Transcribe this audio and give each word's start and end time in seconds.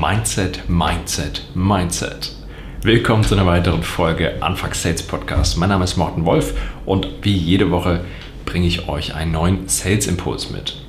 Mindset, 0.00 0.66
Mindset, 0.66 1.42
Mindset. 1.54 2.32
Willkommen 2.80 3.22
zu 3.22 3.34
einer 3.34 3.44
weiteren 3.44 3.82
Folge 3.82 4.42
Anfang 4.42 4.72
Sales 4.72 5.02
Podcast. 5.02 5.58
Mein 5.58 5.68
Name 5.68 5.84
ist 5.84 5.98
Morten 5.98 6.24
Wolf 6.24 6.54
und 6.86 7.06
wie 7.20 7.36
jede 7.36 7.70
Woche 7.70 8.00
bringe 8.46 8.66
ich 8.66 8.88
euch 8.88 9.14
einen 9.14 9.32
neuen 9.32 9.68
Sales 9.68 10.06
Impuls 10.06 10.50
mit. 10.50 10.80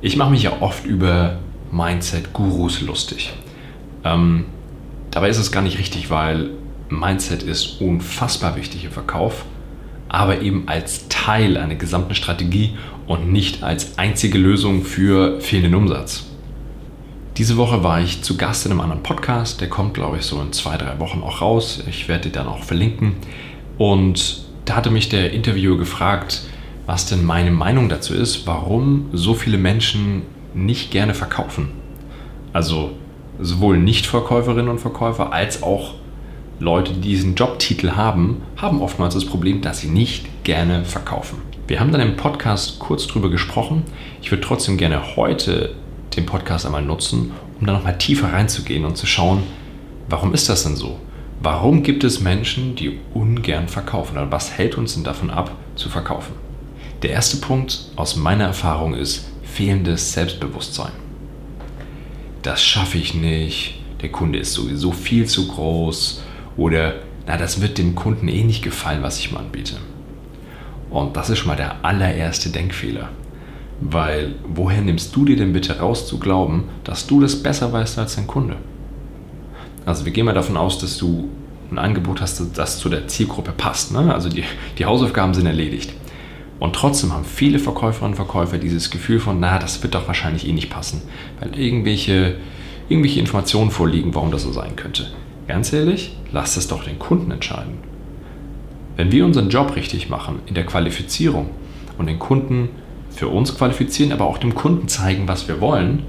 Ich 0.00 0.16
mache 0.16 0.30
mich 0.30 0.44
ja 0.44 0.52
oft 0.60 0.86
über 0.86 1.40
Mindset-Gurus 1.72 2.82
lustig. 2.82 3.32
Ähm, 4.04 4.44
dabei 5.10 5.28
ist 5.28 5.38
es 5.38 5.50
gar 5.50 5.62
nicht 5.62 5.80
richtig, 5.80 6.08
weil 6.08 6.50
Mindset 6.90 7.42
ist 7.42 7.80
unfassbar 7.80 8.54
wichtig 8.54 8.84
im 8.84 8.92
Verkauf, 8.92 9.44
aber 10.08 10.40
eben 10.40 10.68
als 10.68 11.08
Teil 11.08 11.56
einer 11.56 11.74
gesamten 11.74 12.14
Strategie 12.14 12.78
und 13.08 13.32
nicht 13.32 13.64
als 13.64 13.98
einzige 13.98 14.38
Lösung 14.38 14.84
für 14.84 15.40
fehlenden 15.40 15.74
Umsatz. 15.74 16.26
Diese 17.36 17.56
Woche 17.56 17.82
war 17.82 18.00
ich 18.00 18.22
zu 18.22 18.36
Gast 18.36 18.64
in 18.64 18.70
einem 18.70 18.80
anderen 18.80 19.02
Podcast, 19.02 19.60
der 19.60 19.68
kommt, 19.68 19.94
glaube 19.94 20.18
ich, 20.18 20.22
so 20.22 20.40
in 20.40 20.52
zwei, 20.52 20.76
drei 20.76 21.00
Wochen 21.00 21.20
auch 21.20 21.40
raus. 21.40 21.82
Ich 21.88 22.06
werde 22.06 22.30
den 22.30 22.32
dann 22.32 22.46
auch 22.46 22.62
verlinken. 22.62 23.14
Und 23.76 24.44
da 24.66 24.76
hatte 24.76 24.90
mich 24.90 25.08
der 25.08 25.32
Interviewer 25.32 25.76
gefragt, 25.76 26.42
was 26.86 27.06
denn 27.06 27.24
meine 27.24 27.50
Meinung 27.50 27.88
dazu 27.88 28.14
ist, 28.14 28.46
warum 28.46 29.06
so 29.12 29.34
viele 29.34 29.58
Menschen 29.58 30.22
nicht 30.54 30.92
gerne 30.92 31.12
verkaufen. 31.12 31.70
Also 32.52 32.92
sowohl 33.40 33.78
Nichtverkäuferinnen 33.78 34.68
und 34.68 34.78
Verkäufer 34.78 35.32
als 35.32 35.64
auch 35.64 35.94
Leute, 36.60 36.92
die 36.92 37.00
diesen 37.00 37.34
Jobtitel 37.34 37.96
haben, 37.96 38.42
haben 38.58 38.80
oftmals 38.80 39.14
das 39.14 39.24
Problem, 39.24 39.60
dass 39.60 39.80
sie 39.80 39.88
nicht 39.88 40.44
gerne 40.44 40.84
verkaufen. 40.84 41.38
Wir 41.66 41.80
haben 41.80 41.90
dann 41.90 42.00
im 42.00 42.14
Podcast 42.14 42.78
kurz 42.78 43.08
drüber 43.08 43.28
gesprochen. 43.28 43.82
Ich 44.22 44.30
würde 44.30 44.44
trotzdem 44.44 44.76
gerne 44.76 45.16
heute 45.16 45.74
den 46.14 46.26
Podcast 46.26 46.66
einmal 46.66 46.82
nutzen, 46.82 47.32
um 47.60 47.66
da 47.66 47.72
nochmal 47.72 47.98
tiefer 47.98 48.32
reinzugehen 48.32 48.84
und 48.84 48.96
zu 48.96 49.06
schauen, 49.06 49.42
warum 50.08 50.34
ist 50.34 50.48
das 50.48 50.64
denn 50.64 50.76
so? 50.76 50.98
Warum 51.40 51.82
gibt 51.82 52.04
es 52.04 52.20
Menschen, 52.20 52.74
die 52.74 53.00
ungern 53.12 53.68
verkaufen? 53.68 54.16
Oder 54.16 54.30
was 54.30 54.52
hält 54.52 54.76
uns 54.76 54.94
denn 54.94 55.04
davon 55.04 55.30
ab, 55.30 55.56
zu 55.74 55.88
verkaufen? 55.88 56.32
Der 57.02 57.10
erste 57.10 57.36
Punkt 57.36 57.90
aus 57.96 58.16
meiner 58.16 58.44
Erfahrung 58.44 58.94
ist 58.94 59.28
fehlendes 59.42 60.12
Selbstbewusstsein. 60.12 60.92
Das 62.42 62.64
schaffe 62.64 62.98
ich 62.98 63.14
nicht, 63.14 63.80
der 64.00 64.10
Kunde 64.10 64.38
ist 64.38 64.54
sowieso 64.54 64.92
viel 64.92 65.26
zu 65.26 65.48
groß 65.48 66.22
oder 66.56 66.94
na, 67.26 67.36
das 67.36 67.60
wird 67.60 67.78
dem 67.78 67.94
Kunden 67.94 68.28
eh 68.28 68.44
nicht 68.44 68.62
gefallen, 68.62 69.02
was 69.02 69.18
ich 69.18 69.30
ihm 69.30 69.38
anbiete. 69.38 69.76
Und 70.90 71.16
das 71.16 71.30
ist 71.30 71.38
schon 71.38 71.48
mal 71.48 71.56
der 71.56 71.84
allererste 71.84 72.50
Denkfehler. 72.50 73.08
Weil 73.80 74.34
woher 74.46 74.80
nimmst 74.80 75.14
du 75.16 75.24
dir 75.24 75.36
denn 75.36 75.52
bitte 75.52 75.78
raus 75.78 76.06
zu 76.06 76.18
glauben, 76.18 76.64
dass 76.84 77.06
du 77.06 77.20
das 77.20 77.42
besser 77.42 77.72
weißt 77.72 77.98
als 77.98 78.16
dein 78.16 78.26
Kunde? 78.26 78.56
Also 79.84 80.04
wir 80.04 80.12
gehen 80.12 80.26
mal 80.26 80.34
davon 80.34 80.56
aus, 80.56 80.78
dass 80.78 80.96
du 80.96 81.28
ein 81.70 81.78
Angebot 81.78 82.20
hast, 82.20 82.42
das 82.54 82.78
zu 82.78 82.88
der 82.88 83.08
Zielgruppe 83.08 83.52
passt. 83.52 83.92
Ne? 83.92 84.14
Also 84.14 84.28
die, 84.28 84.44
die 84.78 84.86
Hausaufgaben 84.86 85.34
sind 85.34 85.46
erledigt. 85.46 85.92
Und 86.60 86.74
trotzdem 86.74 87.12
haben 87.12 87.24
viele 87.24 87.58
Verkäuferinnen 87.58 88.12
und 88.12 88.16
Verkäufer 88.16 88.58
dieses 88.58 88.90
Gefühl 88.90 89.18
von, 89.18 89.40
na, 89.40 89.58
das 89.58 89.82
wird 89.82 89.94
doch 89.94 90.06
wahrscheinlich 90.06 90.48
eh 90.48 90.52
nicht 90.52 90.70
passen, 90.70 91.02
weil 91.40 91.58
irgendwelche, 91.58 92.36
irgendwelche 92.88 93.20
Informationen 93.20 93.70
vorliegen, 93.70 94.14
warum 94.14 94.30
das 94.30 94.42
so 94.42 94.52
sein 94.52 94.76
könnte. 94.76 95.06
Ganz 95.48 95.72
ehrlich, 95.72 96.16
lass 96.32 96.56
es 96.56 96.68
doch 96.68 96.84
den 96.84 96.98
Kunden 96.98 97.30
entscheiden. 97.32 97.74
Wenn 98.96 99.10
wir 99.10 99.26
unseren 99.26 99.50
Job 99.50 99.74
richtig 99.74 100.08
machen 100.08 100.38
in 100.46 100.54
der 100.54 100.64
Qualifizierung 100.64 101.50
und 101.98 102.06
den 102.06 102.20
Kunden 102.20 102.68
für 103.14 103.28
uns 103.28 103.56
qualifizieren, 103.56 104.12
aber 104.12 104.26
auch 104.26 104.38
dem 104.38 104.54
Kunden 104.54 104.88
zeigen, 104.88 105.28
was 105.28 105.48
wir 105.48 105.60
wollen, 105.60 106.04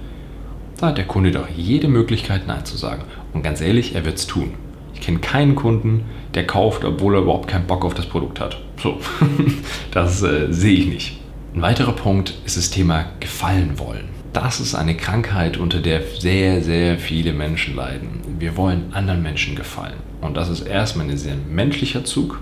da 0.77 0.87
hat 0.87 0.97
der 0.97 1.05
Kunde 1.05 1.31
doch 1.31 1.47
jede 1.55 1.87
Möglichkeit, 1.87 2.47
Nein 2.47 2.65
zu 2.65 2.75
sagen. 2.77 3.03
Und 3.33 3.43
ganz 3.43 3.61
ehrlich, 3.61 3.95
er 3.95 4.05
wird 4.05 4.17
es 4.17 4.27
tun. 4.27 4.53
Ich 4.93 5.01
kenne 5.01 5.19
keinen 5.19 5.55
Kunden, 5.55 6.05
der 6.33 6.45
kauft, 6.47 6.83
obwohl 6.83 7.15
er 7.15 7.21
überhaupt 7.21 7.47
keinen 7.47 7.67
Bock 7.67 7.85
auf 7.85 7.93
das 7.93 8.05
Produkt 8.05 8.39
hat. 8.39 8.59
So, 8.81 8.99
das 9.91 10.21
äh, 10.21 10.51
sehe 10.51 10.77
ich 10.79 10.87
nicht. 10.87 11.19
Ein 11.53 11.61
weiterer 11.61 11.93
Punkt 11.93 12.33
ist 12.45 12.57
das 12.57 12.69
Thema 12.69 13.05
Gefallen 13.19 13.79
wollen. 13.79 14.09
Das 14.33 14.59
ist 14.59 14.75
eine 14.75 14.97
Krankheit, 14.97 15.55
unter 15.55 15.79
der 15.79 16.01
sehr, 16.19 16.61
sehr 16.61 16.99
viele 16.99 17.31
Menschen 17.31 17.75
leiden. 17.77 18.19
Wir 18.37 18.57
wollen 18.57 18.91
anderen 18.91 19.23
Menschen 19.23 19.55
gefallen. 19.55 19.95
Und 20.19 20.35
das 20.35 20.49
ist 20.49 20.67
erstmal 20.67 21.09
ein 21.09 21.17
sehr 21.17 21.37
menschlicher 21.49 22.03
Zug. 22.03 22.41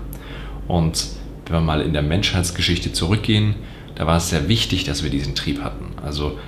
Und 0.66 1.06
wenn 1.46 1.54
wir 1.54 1.60
mal 1.60 1.80
in 1.80 1.92
der 1.92 2.02
Menschheitsgeschichte 2.02 2.92
zurückgehen, 2.92 3.54
da 3.94 4.06
war 4.06 4.16
es 4.16 4.30
sehr 4.30 4.48
wichtig, 4.48 4.84
dass 4.84 5.02
wir 5.02 5.10
diesen 5.10 5.34
Trieb 5.34 5.62
hatten. 5.62 5.86
Also 6.02 6.38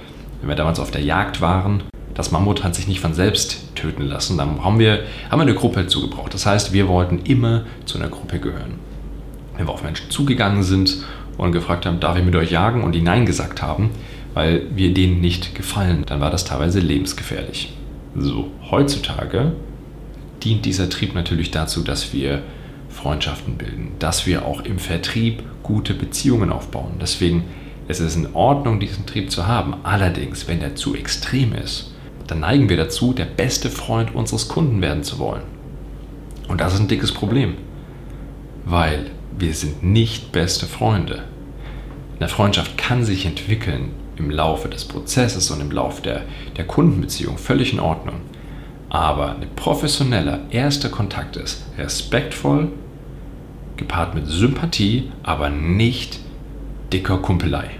wenn 0.40 0.48
wir 0.48 0.56
damals 0.56 0.80
auf 0.80 0.90
der 0.90 1.02
Jagd 1.02 1.40
waren, 1.40 1.82
das 2.14 2.32
Mammut 2.32 2.64
hat 2.64 2.74
sich 2.74 2.88
nicht 2.88 3.00
von 3.00 3.12
selbst 3.12 3.74
töten 3.74 4.02
lassen. 4.02 4.38
Dann 4.38 4.64
haben 4.64 4.78
wir, 4.78 5.04
haben 5.30 5.38
wir 5.38 5.42
eine 5.42 5.54
Gruppe 5.54 5.82
dazu 5.82 6.00
gebraucht. 6.00 6.32
Das 6.32 6.46
heißt, 6.46 6.72
wir 6.72 6.88
wollten 6.88 7.20
immer 7.24 7.64
zu 7.84 7.98
einer 7.98 8.08
Gruppe 8.08 8.38
gehören. 8.38 8.78
Wenn 9.56 9.66
wir 9.66 9.72
auf 9.72 9.82
Menschen 9.82 10.10
zugegangen 10.10 10.62
sind 10.62 11.04
und 11.36 11.52
gefragt 11.52 11.84
haben, 11.84 12.00
darf 12.00 12.16
ich 12.16 12.24
mit 12.24 12.34
euch 12.34 12.50
jagen? 12.50 12.84
Und 12.84 12.92
die 12.92 13.02
Nein 13.02 13.26
gesagt 13.26 13.60
haben, 13.60 13.90
weil 14.32 14.62
wir 14.74 14.94
denen 14.94 15.20
nicht 15.20 15.54
gefallen, 15.54 16.04
dann 16.06 16.20
war 16.20 16.30
das 16.30 16.44
teilweise 16.44 16.80
lebensgefährlich. 16.80 17.74
So, 18.14 18.50
heutzutage 18.70 19.52
dient 20.42 20.64
dieser 20.64 20.88
Trieb 20.88 21.14
natürlich 21.14 21.50
dazu, 21.50 21.82
dass 21.82 22.14
wir 22.14 22.42
Freundschaften 22.96 23.56
bilden, 23.56 23.92
dass 23.98 24.26
wir 24.26 24.44
auch 24.44 24.62
im 24.62 24.78
Vertrieb 24.78 25.42
gute 25.62 25.94
Beziehungen 25.94 26.50
aufbauen. 26.50 26.94
Deswegen 27.00 27.44
ist 27.88 28.00
es 28.00 28.16
in 28.16 28.34
Ordnung, 28.34 28.80
diesen 28.80 29.06
Trieb 29.06 29.30
zu 29.30 29.46
haben. 29.46 29.74
Allerdings, 29.84 30.48
wenn 30.48 30.60
er 30.60 30.74
zu 30.74 30.96
extrem 30.96 31.54
ist, 31.54 31.92
dann 32.26 32.40
neigen 32.40 32.68
wir 32.68 32.76
dazu, 32.76 33.12
der 33.12 33.26
beste 33.26 33.70
Freund 33.70 34.14
unseres 34.14 34.48
Kunden 34.48 34.82
werden 34.82 35.04
zu 35.04 35.18
wollen. 35.18 35.42
Und 36.48 36.60
das 36.60 36.74
ist 36.74 36.80
ein 36.80 36.88
dickes 36.88 37.12
Problem, 37.12 37.54
weil 38.64 39.10
wir 39.38 39.54
sind 39.54 39.84
nicht 39.84 40.32
beste 40.32 40.66
Freunde. 40.66 41.24
Eine 42.18 42.28
Freundschaft 42.28 42.78
kann 42.78 43.04
sich 43.04 43.26
entwickeln 43.26 43.90
im 44.16 44.30
Laufe 44.30 44.68
des 44.68 44.84
Prozesses 44.84 45.50
und 45.50 45.60
im 45.60 45.70
Laufe 45.70 46.02
der, 46.02 46.22
der 46.56 46.66
Kundenbeziehung, 46.66 47.36
völlig 47.36 47.72
in 47.72 47.80
Ordnung. 47.80 48.16
Aber 48.88 49.36
ein 49.36 49.48
professioneller 49.54 50.40
erster 50.50 50.88
Kontakt 50.88 51.36
ist 51.36 51.64
respektvoll, 51.76 52.68
gepaart 53.76 54.14
mit 54.14 54.26
Sympathie, 54.26 55.10
aber 55.22 55.50
nicht 55.50 56.18
dicker 56.92 57.18
Kumpelei. 57.18 57.70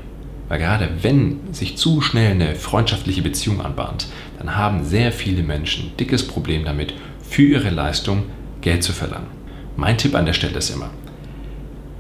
Weil 0.49 0.59
gerade 0.61 0.89
wenn 1.03 1.53
sich 1.53 1.77
zu 1.77 2.01
schnell 2.01 2.31
eine 2.31 2.55
freundschaftliche 2.55 3.23
Beziehung 3.23 3.61
anbahnt, 3.61 4.07
dann 4.39 4.57
haben 4.57 4.85
sehr 4.85 5.13
viele 5.13 5.43
Menschen 5.43 5.87
ein 5.87 5.97
dickes 5.97 6.27
Problem 6.27 6.65
damit, 6.65 6.95
für 7.23 7.43
ihre 7.43 7.71
Leistung 7.71 8.25
Geld 8.61 8.83
zu 8.83 8.93
verlangen. 8.93 9.27
Mein 9.77 9.99
Tipp 9.99 10.15
an 10.15 10.27
der 10.27 10.33
Stelle 10.33 10.59
ist 10.59 10.71
immer, 10.71 10.91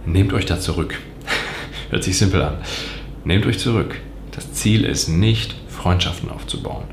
nehmt 0.04 0.32
euch 0.32 0.46
da 0.46 0.60
zurück. 0.60 0.98
Hört 1.90 2.04
sich 2.04 2.16
simpel 2.16 2.42
an. 2.42 2.58
Nehmt 3.24 3.46
euch 3.46 3.58
zurück. 3.58 3.96
Das 4.30 4.52
Ziel 4.52 4.84
ist 4.84 5.08
nicht, 5.08 5.56
Freundschaften 5.68 6.30
aufzubauen. 6.30 6.84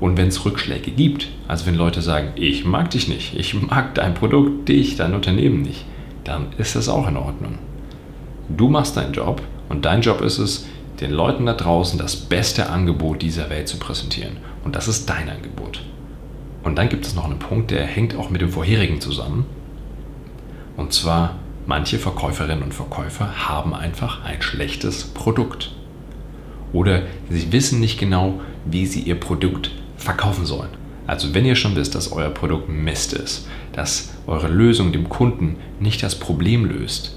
Und 0.00 0.16
wenn 0.16 0.28
es 0.28 0.44
Rückschläge 0.44 0.90
gibt, 0.90 1.28
also 1.48 1.66
wenn 1.66 1.74
Leute 1.74 2.02
sagen, 2.02 2.32
ich 2.36 2.64
mag 2.64 2.90
dich 2.90 3.08
nicht, 3.08 3.34
ich 3.34 3.54
mag 3.54 3.94
dein 3.94 4.14
Produkt, 4.14 4.68
dich, 4.68 4.96
dein 4.96 5.14
Unternehmen 5.14 5.62
nicht, 5.62 5.84
dann 6.26 6.48
ist 6.58 6.76
das 6.76 6.88
auch 6.88 7.08
in 7.08 7.16
Ordnung. 7.16 7.58
Du 8.48 8.68
machst 8.68 8.96
deinen 8.96 9.12
Job 9.12 9.42
und 9.68 9.84
dein 9.84 10.02
Job 10.02 10.20
ist 10.20 10.38
es, 10.38 10.66
den 11.00 11.10
Leuten 11.10 11.46
da 11.46 11.52
draußen 11.52 11.98
das 11.98 12.16
beste 12.16 12.70
Angebot 12.70 13.22
dieser 13.22 13.50
Welt 13.50 13.68
zu 13.68 13.78
präsentieren. 13.78 14.38
Und 14.64 14.76
das 14.76 14.88
ist 14.88 15.08
dein 15.08 15.28
Angebot. 15.28 15.82
Und 16.62 16.76
dann 16.76 16.88
gibt 16.88 17.06
es 17.06 17.14
noch 17.14 17.26
einen 17.26 17.38
Punkt, 17.38 17.70
der 17.70 17.84
hängt 17.84 18.16
auch 18.16 18.30
mit 18.30 18.40
dem 18.40 18.50
vorherigen 18.50 19.00
zusammen. 19.00 19.46
Und 20.76 20.92
zwar, 20.92 21.36
manche 21.66 21.98
Verkäuferinnen 21.98 22.64
und 22.64 22.74
Verkäufer 22.74 23.48
haben 23.48 23.74
einfach 23.74 24.24
ein 24.24 24.42
schlechtes 24.42 25.04
Produkt. 25.04 25.72
Oder 26.72 27.02
sie 27.30 27.52
wissen 27.52 27.78
nicht 27.78 27.98
genau, 27.98 28.40
wie 28.64 28.86
sie 28.86 29.00
ihr 29.00 29.20
Produkt 29.20 29.70
verkaufen 29.96 30.44
sollen. 30.44 30.70
Also 31.06 31.34
wenn 31.34 31.44
ihr 31.44 31.56
schon 31.56 31.76
wisst, 31.76 31.94
dass 31.94 32.12
euer 32.12 32.30
Produkt 32.30 32.68
Mist 32.68 33.12
ist, 33.12 33.46
dass 33.72 34.14
eure 34.26 34.48
Lösung 34.48 34.92
dem 34.92 35.08
Kunden 35.08 35.56
nicht 35.78 36.02
das 36.02 36.16
Problem 36.16 36.64
löst, 36.64 37.16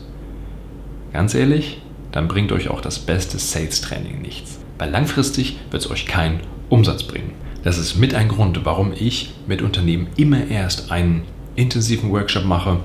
ganz 1.12 1.34
ehrlich, 1.34 1.82
dann 2.12 2.28
bringt 2.28 2.52
euch 2.52 2.70
auch 2.70 2.82
das 2.82 3.00
beste 3.00 3.40
Sales-Training 3.40 4.22
nichts. 4.22 4.60
Weil 4.78 4.92
langfristig 4.92 5.58
wird 5.72 5.84
es 5.84 5.92
euch 5.92 6.06
keinen 6.06 6.40
Umsatz 6.70 7.04
bringen. 7.04 7.34
Das 7.64 7.78
ist 7.78 7.98
mit 7.98 8.14
ein 8.16 8.30
Grund, 8.30 8.64
warum 8.64 8.94
ich 8.98 9.34
mit 9.48 9.62
Unternehmen 9.62 10.08
immer 10.16 10.48
erst 10.48 10.92
einen 10.92 11.24
intensiven 11.56 12.12
Workshop 12.12 12.46
mache, 12.46 12.80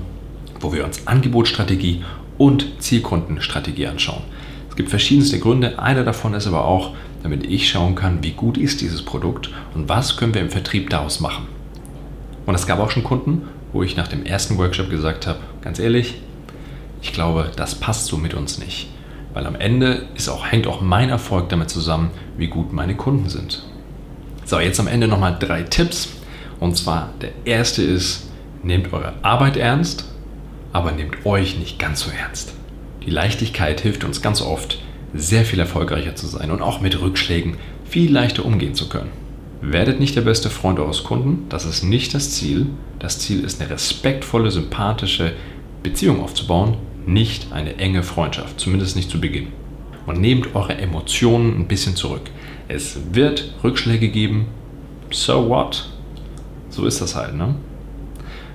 wo 0.59 0.73
wir 0.73 0.83
uns 0.83 1.07
Angebotsstrategie 1.07 2.03
und 2.37 2.67
Zielkundenstrategie 2.79 3.87
anschauen. 3.87 4.23
Es 4.69 4.75
gibt 4.75 4.89
verschiedenste 4.89 5.39
Gründe. 5.39 5.79
Einer 5.79 6.03
davon 6.03 6.33
ist 6.33 6.47
aber 6.47 6.65
auch, 6.65 6.91
damit 7.23 7.45
ich 7.45 7.69
schauen 7.69 7.95
kann, 7.95 8.23
wie 8.23 8.31
gut 8.31 8.57
ist 8.57 8.81
dieses 8.81 9.03
Produkt 9.03 9.49
und 9.73 9.89
was 9.89 10.17
können 10.17 10.33
wir 10.33 10.41
im 10.41 10.49
Vertrieb 10.49 10.89
daraus 10.89 11.19
machen. 11.19 11.47
Und 12.45 12.55
es 12.55 12.67
gab 12.67 12.79
auch 12.79 12.91
schon 12.91 13.03
Kunden, 13.03 13.47
wo 13.73 13.83
ich 13.83 13.97
nach 13.97 14.07
dem 14.07 14.25
ersten 14.25 14.57
Workshop 14.57 14.89
gesagt 14.89 15.27
habe, 15.27 15.39
ganz 15.61 15.79
ehrlich, 15.79 16.15
ich 17.01 17.13
glaube, 17.13 17.51
das 17.55 17.75
passt 17.75 18.05
so 18.05 18.17
mit 18.17 18.33
uns 18.33 18.57
nicht. 18.57 18.89
Weil 19.33 19.47
am 19.47 19.55
Ende 19.55 20.07
auch, 20.29 20.45
hängt 20.49 20.65
auch 20.65 20.81
mein 20.81 21.09
Erfolg 21.09 21.49
damit 21.49 21.69
zusammen, 21.69 22.11
wie 22.37 22.47
gut 22.47 22.71
meine 22.71 22.95
Kunden 22.95 23.27
sind. 23.29 23.63
So, 24.45 24.59
jetzt 24.59 24.79
am 24.79 24.87
Ende 24.87 25.07
nochmal 25.07 25.37
drei 25.37 25.63
Tipps. 25.63 26.09
Und 26.59 26.77
zwar 26.77 27.09
der 27.21 27.31
erste 27.43 27.83
ist, 27.83 28.29
nehmt 28.63 28.93
eure 28.93 29.13
Arbeit 29.23 29.57
ernst, 29.57 30.05
aber 30.71 30.91
nehmt 30.91 31.25
euch 31.25 31.57
nicht 31.59 31.79
ganz 31.79 32.01
so 32.01 32.11
ernst. 32.11 32.53
Die 33.05 33.11
Leichtigkeit 33.11 33.81
hilft 33.81 34.03
uns 34.03 34.21
ganz 34.21 34.41
oft, 34.41 34.79
sehr 35.15 35.45
viel 35.45 35.59
erfolgreicher 35.59 36.15
zu 36.15 36.27
sein 36.27 36.51
und 36.51 36.61
auch 36.61 36.81
mit 36.81 37.01
Rückschlägen 37.01 37.55
viel 37.85 38.11
leichter 38.11 38.45
umgehen 38.45 38.75
zu 38.75 38.89
können. 38.89 39.11
Werdet 39.61 39.99
nicht 39.99 40.15
der 40.15 40.21
beste 40.21 40.49
Freund 40.49 40.79
eures 40.79 41.03
Kunden, 41.03 41.45
das 41.49 41.65
ist 41.65 41.83
nicht 41.83 42.13
das 42.13 42.31
Ziel. 42.31 42.67
Das 42.99 43.19
Ziel 43.19 43.43
ist 43.43 43.61
eine 43.61 43.69
respektvolle, 43.69 44.51
sympathische 44.51 45.33
Beziehung 45.81 46.21
aufzubauen, 46.21 46.77
nicht 47.05 47.51
eine 47.51 47.77
enge 47.77 48.03
Freundschaft, 48.03 48.59
zumindest 48.59 48.95
nicht 48.95 49.09
zu 49.09 49.19
Beginn. 49.19 49.47
Und 50.05 50.19
nehmt 50.21 50.53
eure 50.55 50.77
Emotionen 50.77 51.59
ein 51.59 51.67
bisschen 51.67 51.95
zurück. 51.95 52.29
Es 52.67 52.97
wird 53.11 53.55
Rückschläge 53.63 54.09
geben. 54.09 54.47
So 55.11 55.49
what? 55.49 55.89
So 56.69 56.85
ist 56.85 57.01
das 57.01 57.15
halt, 57.15 57.35
ne? 57.35 57.55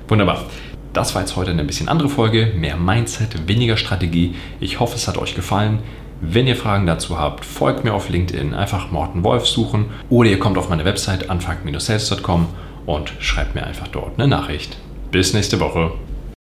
Wunderbar. 0.08 0.46
Das 0.92 1.14
war 1.14 1.22
jetzt 1.22 1.36
heute 1.36 1.52
eine 1.52 1.64
bisschen 1.64 1.88
andere 1.88 2.08
Folge. 2.08 2.52
Mehr 2.56 2.76
Mindset, 2.76 3.48
weniger 3.48 3.76
Strategie. 3.76 4.34
Ich 4.58 4.80
hoffe, 4.80 4.96
es 4.96 5.06
hat 5.06 5.16
euch 5.16 5.34
gefallen. 5.34 5.78
Wenn 6.22 6.46
ihr 6.46 6.56
Fragen 6.56 6.86
dazu 6.86 7.18
habt, 7.18 7.46
folgt 7.46 7.82
mir 7.82 7.94
auf 7.94 8.10
LinkedIn, 8.10 8.52
einfach 8.52 8.90
Morten 8.90 9.24
Wolf 9.24 9.46
suchen 9.46 9.86
oder 10.10 10.28
ihr 10.28 10.38
kommt 10.38 10.58
auf 10.58 10.68
meine 10.68 10.84
Website 10.84 11.30
anfang-sales.com 11.30 12.46
und 12.84 13.12
schreibt 13.20 13.54
mir 13.54 13.64
einfach 13.64 13.88
dort 13.88 14.18
eine 14.18 14.28
Nachricht. 14.28 14.76
Bis 15.10 15.32
nächste 15.32 15.60
Woche. 15.60 15.92